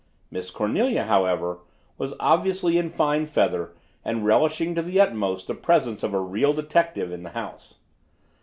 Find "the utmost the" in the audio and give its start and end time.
4.81-5.53